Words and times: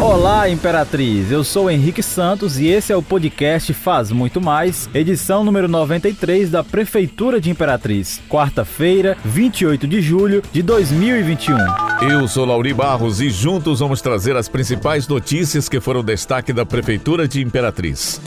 Olá, 0.00 0.48
Imperatriz! 0.48 1.30
Eu 1.30 1.44
sou 1.44 1.70
Henrique 1.70 2.02
Santos 2.02 2.58
e 2.58 2.68
esse 2.68 2.90
é 2.90 2.96
o 2.96 3.02
podcast 3.02 3.74
Faz 3.74 4.10
Muito 4.10 4.40
Mais, 4.40 4.88
edição 4.94 5.44
número 5.44 5.68
93 5.68 6.50
da 6.50 6.64
Prefeitura 6.64 7.38
de 7.38 7.50
Imperatriz, 7.50 8.18
quarta-feira, 8.26 9.18
28 9.22 9.86
de 9.86 10.00
julho 10.00 10.42
de 10.50 10.62
2021. 10.62 11.54
Eu 12.00 12.26
sou 12.26 12.46
Lauri 12.46 12.72
Barros 12.72 13.20
e 13.20 13.28
juntos 13.28 13.80
vamos 13.80 14.00
trazer 14.00 14.34
as 14.36 14.48
principais 14.48 15.06
notícias 15.06 15.68
que 15.68 15.80
foram 15.80 16.02
destaque 16.02 16.50
da 16.50 16.64
Prefeitura 16.64 17.28
de 17.28 17.42
Imperatriz. 17.42 18.18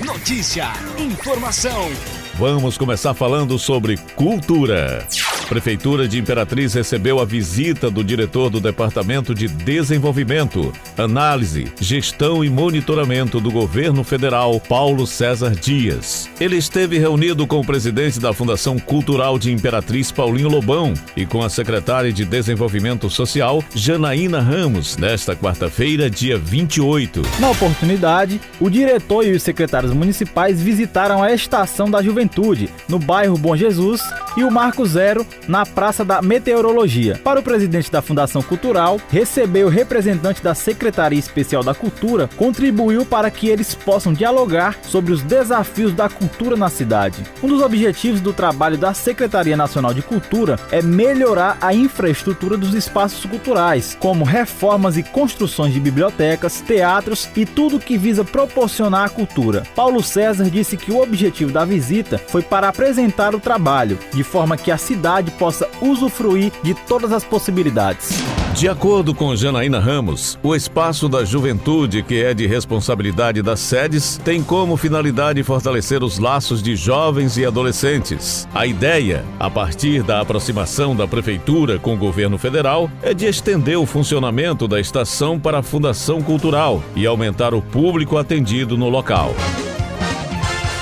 Notícia, 0.00 0.68
informação. 0.96 1.90
Vamos 2.34 2.78
começar 2.78 3.12
falando 3.12 3.58
sobre 3.58 3.96
cultura. 4.14 5.04
Prefeitura 5.48 6.06
de 6.06 6.18
Imperatriz 6.18 6.74
recebeu 6.74 7.18
a 7.20 7.24
visita 7.24 7.90
do 7.90 8.04
diretor 8.04 8.50
do 8.50 8.60
Departamento 8.60 9.34
de 9.34 9.48
Desenvolvimento, 9.48 10.74
Análise, 10.96 11.72
Gestão 11.80 12.44
e 12.44 12.50
Monitoramento 12.50 13.40
do 13.40 13.50
Governo 13.50 14.04
Federal, 14.04 14.60
Paulo 14.60 15.06
César 15.06 15.52
Dias. 15.52 16.28
Ele 16.38 16.58
esteve 16.58 16.98
reunido 16.98 17.46
com 17.46 17.60
o 17.60 17.64
presidente 17.64 18.20
da 18.20 18.34
Fundação 18.34 18.78
Cultural 18.78 19.38
de 19.38 19.50
Imperatriz, 19.50 20.12
Paulinho 20.12 20.50
Lobão, 20.50 20.92
e 21.16 21.24
com 21.24 21.42
a 21.42 21.48
secretária 21.48 22.12
de 22.12 22.26
Desenvolvimento 22.26 23.08
Social, 23.08 23.64
Janaína 23.74 24.40
Ramos, 24.40 24.98
nesta 24.98 25.34
quarta-feira, 25.34 26.10
dia 26.10 26.36
28. 26.36 27.22
Na 27.40 27.48
oportunidade, 27.50 28.38
o 28.60 28.68
diretor 28.68 29.24
e 29.24 29.32
os 29.32 29.42
secretários 29.42 29.94
municipais 29.94 30.60
visitaram 30.60 31.22
a 31.22 31.32
Estação 31.32 31.90
da 31.90 32.02
Juventude, 32.02 32.68
no 32.86 32.98
bairro 32.98 33.38
Bom 33.38 33.56
Jesus, 33.56 34.02
e 34.36 34.44
o 34.44 34.50
Marco 34.50 34.84
Zero, 34.84 35.26
na 35.46 35.64
Praça 35.64 36.04
da 36.04 36.20
Meteorologia. 36.20 37.20
Para 37.22 37.40
o 37.40 37.42
presidente 37.42 37.90
da 37.90 38.02
Fundação 38.02 38.42
Cultural, 38.42 39.00
receber 39.10 39.64
o 39.64 39.68
representante 39.68 40.42
da 40.42 40.54
Secretaria 40.54 41.18
Especial 41.18 41.62
da 41.62 41.74
Cultura 41.74 42.28
contribuiu 42.36 43.04
para 43.04 43.30
que 43.30 43.48
eles 43.48 43.74
possam 43.74 44.12
dialogar 44.12 44.78
sobre 44.82 45.12
os 45.12 45.22
desafios 45.22 45.92
da 45.92 46.08
cultura 46.08 46.56
na 46.56 46.68
cidade. 46.68 47.22
Um 47.42 47.48
dos 47.48 47.62
objetivos 47.62 48.20
do 48.20 48.32
trabalho 48.32 48.76
da 48.76 48.94
Secretaria 48.94 49.56
Nacional 49.56 49.94
de 49.94 50.02
Cultura 50.02 50.58
é 50.70 50.82
melhorar 50.82 51.58
a 51.60 51.74
infraestrutura 51.74 52.56
dos 52.56 52.74
espaços 52.74 53.24
culturais, 53.24 53.96
como 54.00 54.24
reformas 54.24 54.96
e 54.96 55.02
construções 55.02 55.72
de 55.72 55.80
bibliotecas, 55.80 56.60
teatros 56.60 57.28
e 57.36 57.44
tudo 57.44 57.78
que 57.78 57.98
visa 57.98 58.24
proporcionar 58.24 59.06
a 59.06 59.08
cultura. 59.08 59.62
Paulo 59.74 60.02
César 60.02 60.48
disse 60.50 60.76
que 60.76 60.92
o 60.92 61.00
objetivo 61.00 61.52
da 61.52 61.64
visita 61.64 62.18
foi 62.28 62.42
para 62.42 62.68
apresentar 62.68 63.34
o 63.34 63.40
trabalho, 63.40 63.98
de 64.12 64.22
forma 64.22 64.56
que 64.56 64.70
a 64.70 64.78
cidade 64.78 65.27
possa 65.30 65.68
usufruir 65.80 66.52
de 66.62 66.74
todas 66.74 67.12
as 67.12 67.24
possibilidades. 67.24 68.22
De 68.54 68.68
acordo 68.68 69.14
com 69.14 69.36
Janaína 69.36 69.78
Ramos, 69.78 70.36
o 70.42 70.52
Espaço 70.52 71.08
da 71.08 71.24
Juventude, 71.24 72.02
que 72.02 72.22
é 72.22 72.34
de 72.34 72.44
responsabilidade 72.44 73.40
das 73.40 73.60
sedes, 73.60 74.20
tem 74.24 74.42
como 74.42 74.76
finalidade 74.76 75.42
fortalecer 75.44 76.02
os 76.02 76.18
laços 76.18 76.60
de 76.60 76.74
jovens 76.74 77.36
e 77.36 77.46
adolescentes. 77.46 78.48
A 78.52 78.66
ideia, 78.66 79.24
a 79.38 79.48
partir 79.48 80.02
da 80.02 80.20
aproximação 80.20 80.96
da 80.96 81.06
Prefeitura 81.06 81.78
com 81.78 81.94
o 81.94 81.98
governo 81.98 82.36
federal, 82.36 82.90
é 83.00 83.14
de 83.14 83.26
estender 83.26 83.78
o 83.78 83.86
funcionamento 83.86 84.66
da 84.66 84.80
estação 84.80 85.38
para 85.38 85.60
a 85.60 85.62
Fundação 85.62 86.20
Cultural 86.20 86.82
e 86.96 87.06
aumentar 87.06 87.54
o 87.54 87.62
público 87.62 88.16
atendido 88.16 88.76
no 88.76 88.88
local. 88.88 89.34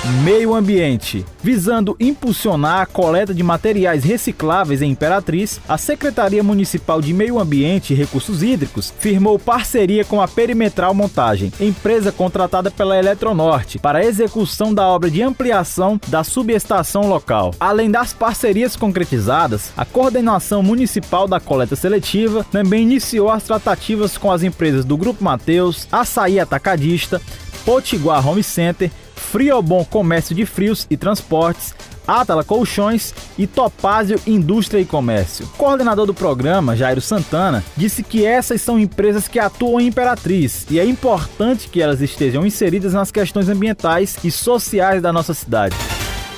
Meio 0.07 0.55
Ambiente. 0.55 1.25
Visando 1.43 1.97
impulsionar 1.99 2.81
a 2.81 2.87
coleta 2.87 3.35
de 3.35 3.43
materiais 3.43 4.05
recicláveis 4.05 4.81
em 4.81 4.93
Imperatriz, 4.93 5.61
a 5.69 5.77
Secretaria 5.77 6.43
Municipal 6.43 7.01
de 7.01 7.13
Meio 7.13 7.41
Ambiente 7.41 7.93
e 7.93 7.97
Recursos 7.97 8.43
Hídricos 8.43 8.93
firmou 8.99 9.39
parceria 9.39 10.05
com 10.05 10.23
a 10.23 10.29
Perimetral 10.29 10.95
Montagem, 10.95 11.53
empresa 11.61 12.13
contratada 12.13 12.71
pela 12.71 12.97
Eletronorte, 12.97 13.79
para 13.79 13.99
a 13.99 14.05
execução 14.05 14.73
da 14.73 14.87
obra 14.87 15.11
de 15.11 15.23
ampliação 15.23 16.01
da 16.07 16.23
subestação 16.23 17.09
local. 17.09 17.53
Além 17.59 17.91
das 17.91 18.13
parcerias 18.13 18.77
concretizadas, 18.77 19.73
a 19.77 19.85
Coordenação 19.85 20.63
Municipal 20.63 21.27
da 21.27 21.41
Coleta 21.41 21.75
Seletiva 21.75 22.47
também 22.51 22.83
iniciou 22.83 23.29
as 23.29 23.43
tratativas 23.43 24.17
com 24.17 24.31
as 24.31 24.45
empresas 24.45 24.85
do 24.85 24.97
Grupo 24.97 25.25
Mateus, 25.25 25.89
Açaí 25.91 26.39
Atacadista, 26.39 27.21
Potiguar 27.65 28.27
Home 28.27 28.45
Center, 28.45 28.91
Friobon 29.17 29.85
Comércio 29.85 30.35
de 30.35 30.47
Frios 30.47 30.87
e 30.89 30.97
Transportes, 30.97 31.75
Atala 32.07 32.45
Colchões 32.45 33.13
e 33.37 33.47
Topázio 33.47 34.21
Indústria 34.27 34.81
e 34.81 34.85
Comércio. 34.85 35.47
Coordenador 35.59 36.07
do 36.07 36.15
programa, 36.15 36.77
Jairo 36.77 37.01
Santana, 37.01 37.65
disse 37.77 38.03
que 38.03 38.25
essas 38.25 38.61
são 38.61 38.79
empresas 38.79 39.27
que 39.27 39.39
atuam 39.39 39.81
em 39.81 39.89
Imperatriz 39.89 40.67
e 40.71 40.79
é 40.79 40.85
importante 40.85 41.69
que 41.69 41.83
elas 41.83 42.01
estejam 42.01 42.47
inseridas 42.47 42.93
nas 42.93 43.11
questões 43.11 43.49
ambientais 43.49 44.17
e 44.23 44.31
sociais 44.31 45.03
da 45.03 45.13
nossa 45.13 45.35
cidade. 45.35 45.75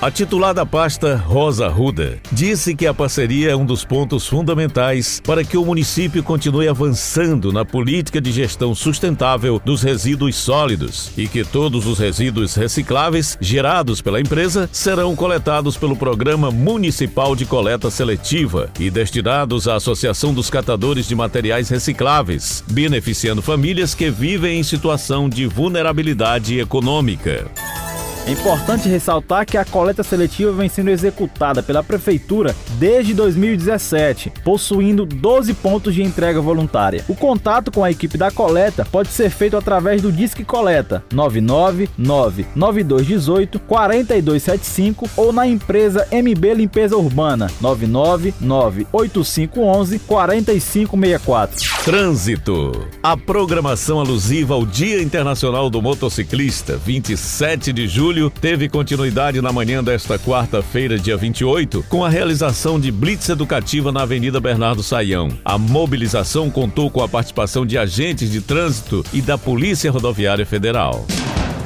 A 0.00 0.12
titular 0.12 0.54
da 0.54 0.64
pasta, 0.64 1.16
Rosa 1.16 1.66
Ruda, 1.66 2.20
disse 2.30 2.72
que 2.72 2.86
a 2.86 2.94
parceria 2.94 3.50
é 3.50 3.56
um 3.56 3.66
dos 3.66 3.84
pontos 3.84 4.28
fundamentais 4.28 5.20
para 5.24 5.42
que 5.42 5.56
o 5.56 5.64
município 5.64 6.22
continue 6.22 6.68
avançando 6.68 7.52
na 7.52 7.64
política 7.64 8.20
de 8.20 8.30
gestão 8.30 8.76
sustentável 8.76 9.60
dos 9.64 9.82
resíduos 9.82 10.36
sólidos 10.36 11.10
e 11.16 11.26
que 11.26 11.42
todos 11.42 11.84
os 11.84 11.98
resíduos 11.98 12.54
recicláveis 12.54 13.36
gerados 13.40 14.00
pela 14.00 14.20
empresa 14.20 14.70
serão 14.70 15.16
coletados 15.16 15.76
pelo 15.76 15.96
Programa 15.96 16.48
Municipal 16.52 17.34
de 17.34 17.44
Coleta 17.44 17.90
Seletiva 17.90 18.70
e 18.78 18.90
destinados 18.90 19.66
à 19.66 19.74
Associação 19.74 20.32
dos 20.32 20.48
Catadores 20.48 21.08
de 21.08 21.16
Materiais 21.16 21.70
Recicláveis, 21.70 22.62
beneficiando 22.70 23.42
famílias 23.42 23.96
que 23.96 24.10
vivem 24.10 24.60
em 24.60 24.62
situação 24.62 25.28
de 25.28 25.44
vulnerabilidade 25.48 26.60
econômica. 26.60 27.50
É 28.28 28.32
importante 28.32 28.88
ressaltar 28.90 29.46
que 29.46 29.56
a 29.56 29.64
coleta 29.64 30.02
seletiva 30.02 30.52
vem 30.52 30.68
sendo 30.68 30.90
executada 30.90 31.62
pela 31.62 31.82
Prefeitura 31.82 32.54
desde 32.72 33.14
2017, 33.14 34.30
possuindo 34.44 35.06
12 35.06 35.54
pontos 35.54 35.94
de 35.94 36.02
entrega 36.02 36.38
voluntária. 36.38 37.02
O 37.08 37.14
contato 37.14 37.72
com 37.72 37.82
a 37.82 37.90
equipe 37.90 38.18
da 38.18 38.30
coleta 38.30 38.84
pode 38.84 39.08
ser 39.08 39.30
feito 39.30 39.56
através 39.56 40.02
do 40.02 40.12
Disque 40.12 40.44
Coleta 40.44 41.02
9999218 41.10 43.58
4275 43.60 45.08
ou 45.16 45.32
na 45.32 45.46
empresa 45.46 46.06
MB 46.12 46.52
Limpeza 46.52 46.98
Urbana 46.98 47.46
9998511 47.62 50.00
4564. 50.06 51.82
Trânsito. 51.82 52.86
A 53.02 53.16
programação 53.16 54.00
alusiva 54.00 54.52
ao 54.52 54.66
Dia 54.66 55.00
Internacional 55.00 55.70
do 55.70 55.80
Motociclista, 55.80 56.76
27 56.76 57.72
de 57.72 57.88
julho 57.88 58.17
teve 58.28 58.68
continuidade 58.68 59.40
na 59.40 59.52
manhã 59.52 59.82
desta 59.82 60.18
quarta-feira, 60.18 60.98
dia 60.98 61.16
28, 61.16 61.84
com 61.88 62.04
a 62.04 62.08
realização 62.08 62.80
de 62.80 62.90
blitz 62.90 63.28
educativa 63.28 63.92
na 63.92 64.02
Avenida 64.02 64.40
Bernardo 64.40 64.82
Saião. 64.82 65.28
A 65.44 65.56
mobilização 65.56 66.50
contou 66.50 66.90
com 66.90 67.00
a 67.00 67.08
participação 67.08 67.64
de 67.64 67.78
agentes 67.78 68.32
de 68.32 68.40
trânsito 68.40 69.04
e 69.12 69.22
da 69.22 69.38
Polícia 69.38 69.90
Rodoviária 69.92 70.44
Federal. 70.44 71.06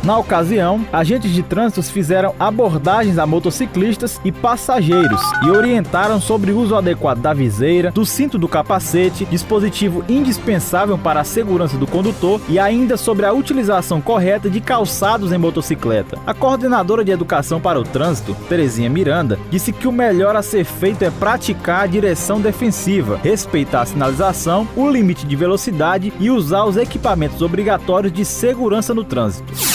Na 0.02 0.18
ocasião, 0.18 0.84
agentes 0.92 1.30
de 1.30 1.44
trânsito 1.44 1.80
fizeram 1.84 2.34
abordagens 2.38 3.18
a 3.18 3.26
motociclistas 3.26 4.20
e 4.24 4.32
passageiros 4.32 5.20
e 5.44 5.50
orientaram 5.50 6.20
sobre 6.20 6.50
o 6.50 6.58
uso 6.58 6.74
adequado 6.74 7.20
da 7.20 7.32
viseira, 7.32 7.92
do 7.92 8.04
cinto 8.04 8.36
do 8.36 8.48
capacete, 8.48 9.24
dispositivo 9.24 10.04
indispensável 10.08 10.98
para 10.98 11.20
a 11.20 11.24
segurança 11.24 11.76
do 11.76 11.86
condutor 11.86 12.41
e 12.48 12.58
ainda 12.58 12.96
sobre 12.96 13.26
a 13.26 13.32
utilização 13.32 14.00
correta 14.00 14.50
de 14.50 14.60
calçados 14.60 15.30
em 15.30 15.38
motocicleta. 15.38 16.18
A 16.26 16.34
coordenadora 16.34 17.04
de 17.04 17.12
educação 17.12 17.60
para 17.60 17.78
o 17.78 17.84
trânsito, 17.84 18.36
Terezinha 18.48 18.91
Miranda, 18.91 19.38
disse 19.52 19.72
que 19.72 19.86
o 19.86 19.92
melhor 19.92 20.34
a 20.34 20.42
ser 20.42 20.64
feito 20.64 21.04
é 21.04 21.10
praticar 21.10 21.84
a 21.84 21.86
direção 21.86 22.41
defensiva, 22.41 23.20
respeitar 23.22 23.82
a 23.82 23.86
sinalização, 23.86 24.66
o 24.74 24.91
limite 24.91 25.24
de 25.24 25.36
velocidade 25.36 26.12
e 26.18 26.28
usar 26.28 26.65
os 26.65 26.77
equipamentos 26.77 27.41
obrigatórios 27.41 28.12
de 28.12 28.24
segurança 28.24 28.92
no 28.92 29.04
trânsito. 29.04 29.72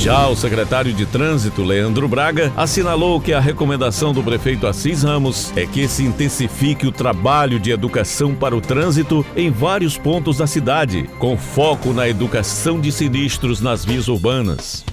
Já 0.00 0.28
o 0.28 0.34
secretário 0.34 0.94
de 0.94 1.04
Trânsito, 1.04 1.62
Leandro 1.62 2.08
Braga, 2.08 2.50
assinalou 2.56 3.20
que 3.20 3.34
a 3.34 3.38
recomendação 3.38 4.14
do 4.14 4.22
prefeito 4.22 4.66
Assis 4.66 5.02
Ramos 5.02 5.52
é 5.54 5.66
que 5.66 5.86
se 5.86 6.02
intensifique 6.02 6.86
o 6.86 6.90
trabalho 6.90 7.60
de 7.60 7.70
educação 7.70 8.34
para 8.34 8.56
o 8.56 8.62
trânsito 8.62 9.26
em 9.36 9.50
vários 9.50 9.98
pontos 9.98 10.38
da 10.38 10.46
cidade, 10.46 11.02
com 11.18 11.36
foco 11.36 11.92
na 11.92 12.08
educação 12.08 12.80
de 12.80 12.90
sinistros 12.90 13.60
nas 13.60 13.84
vias 13.84 14.08
urbanas. 14.08 14.86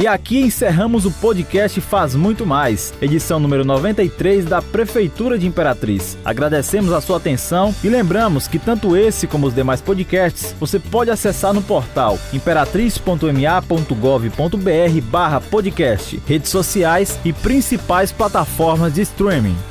E 0.00 0.06
aqui 0.06 0.40
encerramos 0.40 1.04
o 1.04 1.10
podcast 1.10 1.78
Faz 1.78 2.14
Muito 2.14 2.46
Mais, 2.46 2.94
edição 3.02 3.38
número 3.38 3.66
93 3.66 4.46
da 4.46 4.62
Prefeitura 4.62 5.38
de 5.38 5.46
Imperatriz. 5.46 6.16
Agradecemos 6.24 6.90
a 6.90 7.02
sua 7.02 7.18
atenção 7.18 7.74
e 7.84 7.88
lembramos 7.90 8.48
que 8.48 8.58
tanto 8.58 8.96
esse 8.96 9.26
como 9.26 9.46
os 9.46 9.54
demais 9.54 9.82
podcasts 9.82 10.56
você 10.58 10.78
pode 10.78 11.10
acessar 11.10 11.52
no 11.52 11.60
portal 11.60 12.18
imperatriz.ma.gov.br 12.32 15.00
barra 15.02 15.38
podcast, 15.38 16.18
redes 16.26 16.48
sociais 16.48 17.20
e 17.22 17.34
principais 17.34 18.10
plataformas 18.10 18.94
de 18.94 19.02
streaming. 19.02 19.69